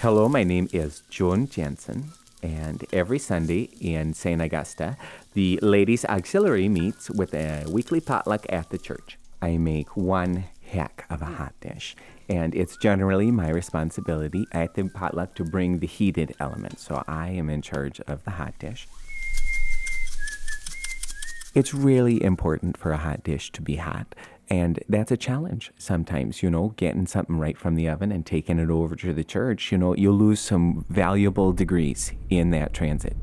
Hello, 0.00 0.30
my 0.30 0.44
name 0.44 0.66
is 0.72 1.02
Joan 1.10 1.46
Jensen, 1.46 2.12
and 2.42 2.86
every 2.90 3.18
Sunday 3.18 3.68
in 3.82 4.14
St. 4.14 4.40
Augusta, 4.40 4.96
the 5.34 5.58
Ladies 5.60 6.06
Auxiliary 6.06 6.70
meets 6.70 7.10
with 7.10 7.34
a 7.34 7.66
weekly 7.70 8.00
potluck 8.00 8.46
at 8.48 8.70
the 8.70 8.78
church. 8.78 9.18
I 9.42 9.58
make 9.58 9.98
one 9.98 10.44
heck 10.62 11.04
of 11.10 11.20
a 11.20 11.26
hot 11.26 11.52
dish, 11.60 11.96
and 12.30 12.54
it's 12.54 12.78
generally 12.78 13.30
my 13.30 13.50
responsibility 13.50 14.46
at 14.52 14.72
the 14.72 14.88
potluck 14.88 15.34
to 15.34 15.44
bring 15.44 15.80
the 15.80 15.86
heated 15.86 16.34
element, 16.40 16.80
so 16.80 17.04
I 17.06 17.32
am 17.32 17.50
in 17.50 17.60
charge 17.60 18.00
of 18.06 18.24
the 18.24 18.30
hot 18.30 18.58
dish. 18.58 18.88
It's 21.52 21.74
really 21.74 22.22
important 22.22 22.76
for 22.76 22.92
a 22.92 22.96
hot 22.96 23.24
dish 23.24 23.50
to 23.52 23.62
be 23.62 23.76
hot. 23.76 24.14
And 24.48 24.78
that's 24.88 25.10
a 25.10 25.16
challenge 25.16 25.72
sometimes, 25.78 26.44
you 26.44 26.50
know, 26.50 26.74
getting 26.76 27.06
something 27.06 27.38
right 27.38 27.58
from 27.58 27.74
the 27.74 27.88
oven 27.88 28.12
and 28.12 28.24
taking 28.24 28.60
it 28.60 28.70
over 28.70 28.94
to 28.96 29.12
the 29.12 29.24
church. 29.24 29.72
You 29.72 29.78
know, 29.78 29.94
you'll 29.96 30.14
lose 30.14 30.40
some 30.40 30.84
valuable 30.88 31.52
degrees 31.52 32.12
in 32.28 32.50
that 32.50 32.72
transit. 32.72 33.16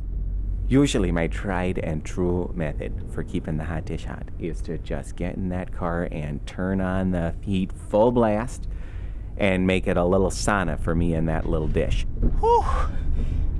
Usually, 0.67 1.09
my 1.09 1.27
tried 1.27 1.79
and 1.79 2.03
true 2.03 2.51
method 2.53 3.09
for 3.13 3.23
keeping 3.23 3.55
the 3.55 3.63
hot 3.63 3.85
dish 3.85 4.03
hot 4.03 4.27
is 4.39 4.61
to 4.63 4.77
just 4.77 5.15
get 5.15 5.35
in 5.35 5.47
that 5.49 5.71
car 5.71 6.09
and 6.11 6.45
turn 6.45 6.81
on 6.81 7.11
the 7.11 7.33
heat 7.39 7.71
full 7.71 8.11
blast 8.11 8.67
and 9.37 9.65
make 9.65 9.87
it 9.87 9.95
a 9.95 10.03
little 10.03 10.31
sauna 10.31 10.77
for 10.77 10.93
me 10.93 11.13
in 11.13 11.25
that 11.27 11.47
little 11.47 11.69
dish. 11.69 12.05
Whew. 12.39 12.65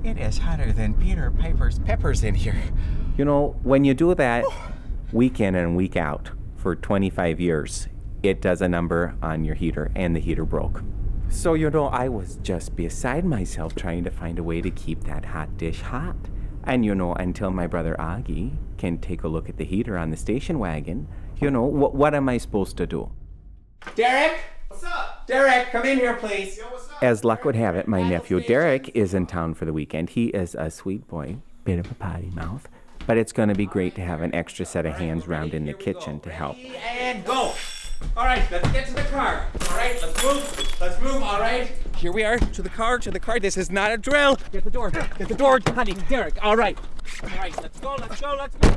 It 0.04 0.18
is 0.18 0.38
hotter 0.38 0.72
than 0.72 0.92
Peter 0.92 1.30
Piper's 1.30 1.78
peppers 1.78 2.22
in 2.22 2.34
here. 2.34 2.62
You 3.18 3.24
know, 3.24 3.56
when 3.64 3.84
you 3.84 3.94
do 3.94 4.14
that 4.14 4.44
week 5.12 5.40
in 5.40 5.56
and 5.56 5.76
week 5.76 5.96
out 5.96 6.30
for 6.54 6.76
25 6.76 7.40
years, 7.40 7.88
it 8.22 8.40
does 8.40 8.62
a 8.62 8.68
number 8.68 9.16
on 9.20 9.44
your 9.44 9.56
heater, 9.56 9.90
and 9.96 10.14
the 10.14 10.20
heater 10.20 10.44
broke. 10.44 10.84
So, 11.28 11.54
you 11.54 11.68
know, 11.68 11.86
I 11.86 12.08
was 12.08 12.36
just 12.36 12.76
beside 12.76 13.24
myself 13.24 13.74
trying 13.74 14.04
to 14.04 14.10
find 14.12 14.38
a 14.38 14.44
way 14.44 14.60
to 14.60 14.70
keep 14.70 15.02
that 15.04 15.24
hot 15.24 15.56
dish 15.56 15.80
hot. 15.80 16.14
And, 16.62 16.84
you 16.84 16.94
know, 16.94 17.12
until 17.14 17.50
my 17.50 17.66
brother 17.66 17.96
Augie 17.98 18.56
can 18.76 18.98
take 18.98 19.24
a 19.24 19.28
look 19.28 19.48
at 19.48 19.56
the 19.56 19.64
heater 19.64 19.98
on 19.98 20.10
the 20.10 20.16
station 20.16 20.60
wagon, 20.60 21.08
you 21.40 21.50
know, 21.50 21.68
wh- 21.68 21.92
what 21.92 22.14
am 22.14 22.28
I 22.28 22.38
supposed 22.38 22.76
to 22.76 22.86
do? 22.86 23.10
Derek? 23.96 24.38
What's 24.68 24.84
up? 24.84 25.26
Derek, 25.26 25.72
come 25.72 25.84
in 25.86 25.98
here, 25.98 26.14
please. 26.14 26.56
Yo, 26.56 26.66
As 27.02 27.24
luck 27.24 27.44
would 27.44 27.56
have 27.56 27.74
it, 27.74 27.88
my 27.88 28.08
nephew 28.08 28.40
Derek 28.40 28.94
is 28.94 29.12
in 29.12 29.26
town 29.26 29.54
for 29.54 29.64
the 29.64 29.72
weekend. 29.72 30.10
He 30.10 30.26
is 30.26 30.54
a 30.54 30.70
sweet 30.70 31.08
boy, 31.08 31.38
bit 31.64 31.80
of 31.80 31.90
a 31.90 31.94
potty 31.94 32.30
mouth, 32.34 32.68
but 33.08 33.16
it's 33.16 33.32
going 33.32 33.48
to 33.48 33.54
be 33.54 33.64
great 33.64 33.94
to 33.94 34.02
have 34.02 34.20
an 34.20 34.34
extra 34.34 34.66
set 34.66 34.84
of 34.84 34.92
hands 34.92 35.26
round 35.26 35.54
in 35.54 35.64
the 35.64 35.72
kitchen 35.72 36.20
to 36.20 36.30
help. 36.30 36.58
And 36.58 37.24
go. 37.24 37.54
All 38.14 38.24
right, 38.26 38.46
let's 38.50 38.70
get 38.70 38.86
to 38.88 38.92
the 38.92 39.02
car. 39.04 39.46
All 39.70 39.76
right, 39.76 39.98
let's 40.02 40.22
move. 40.22 40.78
Let's 40.78 41.00
move. 41.00 41.22
All 41.22 41.40
right. 41.40 41.72
Here 41.96 42.12
we 42.12 42.22
are. 42.22 42.38
To 42.38 42.62
the 42.62 42.68
car. 42.68 42.98
To 42.98 43.10
the 43.10 43.18
car. 43.18 43.40
This 43.40 43.56
is 43.56 43.70
not 43.70 43.92
a 43.92 43.96
drill. 43.96 44.36
Get 44.52 44.62
the 44.62 44.70
door. 44.70 44.90
Get 44.90 45.26
the 45.26 45.34
door, 45.34 45.58
honey. 45.68 45.94
Derek. 46.10 46.44
All 46.44 46.54
right. 46.54 46.78
All 47.22 47.30
right. 47.30 47.56
Let's 47.62 47.80
go. 47.80 47.96
Let's 47.98 48.20
go. 48.20 48.34
Let's 48.38 48.54
go. 48.56 48.76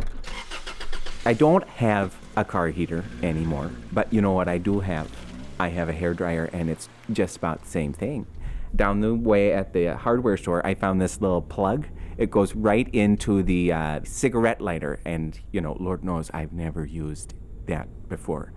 I 1.26 1.34
don't 1.34 1.68
have 1.68 2.16
a 2.38 2.46
car 2.46 2.70
heater 2.70 3.04
anymore, 3.22 3.70
but 3.92 4.12
you 4.14 4.22
know 4.22 4.32
what 4.32 4.48
I 4.48 4.58
do 4.60 4.80
have? 4.80 5.12
I 5.60 5.68
have 5.68 5.90
a 5.90 5.94
hair 5.94 6.14
dryer, 6.14 6.50
and 6.54 6.70
it's 6.70 6.88
just 7.12 7.36
about 7.36 7.64
the 7.64 7.70
same 7.70 7.92
thing. 7.92 8.28
Down 8.76 9.02
the 9.02 9.14
way 9.14 9.54
at 9.54 9.74
the 9.74 9.96
hardware 9.98 10.38
store, 10.38 10.66
I 10.66 10.76
found 10.76 11.02
this 11.02 11.22
little 11.22 11.42
plug. 11.42 11.88
It 12.18 12.32
goes 12.32 12.56
right 12.56 12.88
into 12.94 13.44
the 13.44 13.72
uh, 13.74 14.00
cigarette 14.04 14.62
lighter, 14.62 15.00
and 15.06 15.40
you 15.52 15.62
know, 15.62 15.76
Lord 15.80 16.04
knows 16.04 16.30
I've 16.34 16.54
never 16.54 16.86
used 16.86 17.34
that 17.68 17.88
before. 18.10 18.54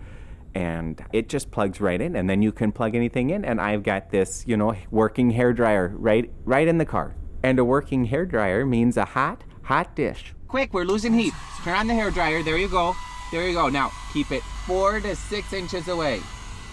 And 0.55 1.03
it 1.13 1.29
just 1.29 1.51
plugs 1.51 1.81
right 1.81 2.01
in, 2.01 2.15
and 2.15 2.31
then 2.31 2.43
you 2.43 2.53
can 2.53 2.71
plug 2.71 2.95
anything 2.95 3.31
in. 3.31 3.45
And 3.45 3.61
I've 3.61 3.83
got 3.83 4.11
this, 4.11 4.45
you 4.47 4.57
know, 4.57 4.77
working 4.91 5.31
hair 5.31 5.53
dryer 5.53 5.93
right, 5.97 6.31
right 6.45 6.69
in 6.69 6.79
the 6.79 6.85
car. 6.85 7.17
And 7.43 7.59
a 7.59 7.65
working 7.65 8.05
hair 8.05 8.25
dryer 8.25 8.65
means 8.65 8.97
a 8.97 9.05
hot, 9.05 9.43
hot 9.63 9.97
dish. 9.97 10.33
Quick, 10.47 10.73
we're 10.73 10.85
losing 10.85 11.13
heat. 11.13 11.33
Turn 11.65 11.75
on 11.75 11.87
the 11.89 11.95
hair 11.95 12.11
dryer. 12.11 12.43
There 12.45 12.57
you 12.57 12.69
go. 12.69 12.95
There 13.33 13.49
you 13.49 13.55
go. 13.55 13.69
Now 13.69 13.91
keep 14.13 14.31
it 14.31 14.43
four 14.67 15.01
to 15.01 15.17
six 15.17 15.53
inches 15.53 15.89
away. 15.89 16.21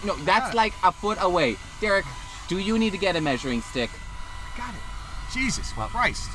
No, 0.04 0.14
that's 0.24 0.54
like 0.54 0.72
a 0.84 0.92
foot 0.92 1.18
away. 1.20 1.56
Derek, 1.80 2.04
do 2.48 2.58
you 2.58 2.78
need 2.78 2.90
to 2.90 2.98
get 2.98 3.16
a 3.16 3.20
measuring 3.20 3.60
stick? 3.60 3.90
I 4.54 4.58
got 4.58 4.74
it. 4.74 4.80
Jesus 5.32 5.74
well, 5.76 5.88
Christ. 5.88 6.30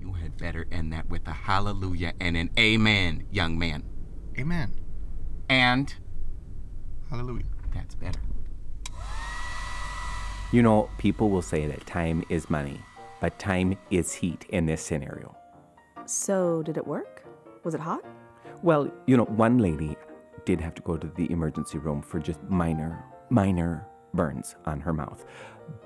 You 0.00 0.12
had 0.12 0.36
better 0.36 0.66
end 0.70 0.92
that 0.92 1.08
with 1.08 1.26
a 1.26 1.32
hallelujah 1.32 2.12
and 2.20 2.36
an 2.36 2.50
amen, 2.58 3.26
young 3.30 3.58
man. 3.58 3.84
Amen. 4.38 4.74
And 5.48 5.94
Hallelujah. 7.10 7.46
that's 7.74 7.94
better. 7.94 8.20
You 10.52 10.62
know, 10.62 10.90
people 10.98 11.30
will 11.30 11.42
say 11.42 11.66
that 11.66 11.86
time 11.86 12.24
is 12.28 12.48
money, 12.48 12.80
but 13.20 13.38
time 13.38 13.76
is 13.90 14.12
heat 14.14 14.46
in 14.50 14.66
this 14.66 14.82
scenario. 14.82 15.36
So, 16.06 16.62
did 16.62 16.76
it 16.76 16.86
work? 16.86 17.24
Was 17.64 17.74
it 17.74 17.80
hot? 17.80 18.04
Well, 18.62 18.90
you 19.06 19.16
know, 19.16 19.24
one 19.24 19.58
lady 19.58 19.96
did 20.44 20.60
have 20.60 20.74
to 20.74 20.82
go 20.82 20.96
to 20.96 21.06
the 21.16 21.30
emergency 21.30 21.78
room 21.78 22.00
for 22.00 22.18
just 22.18 22.42
minor, 22.44 23.04
minor 23.30 23.86
burns 24.14 24.56
on 24.66 24.80
her 24.80 24.92
mouth. 24.92 25.24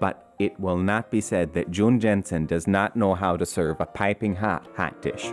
But 0.00 0.34
it 0.38 0.58
will 0.58 0.78
not 0.78 1.10
be 1.10 1.20
said 1.20 1.54
that 1.54 1.70
June 1.70 2.00
Jensen 2.00 2.46
does 2.46 2.66
not 2.66 2.96
know 2.96 3.14
how 3.14 3.36
to 3.36 3.46
serve 3.46 3.80
a 3.80 3.86
piping 3.86 4.36
hot 4.36 4.68
hot 4.76 5.02
dish. 5.02 5.32